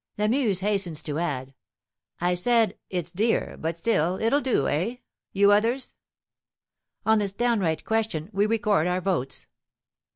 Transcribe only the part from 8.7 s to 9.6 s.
our votes.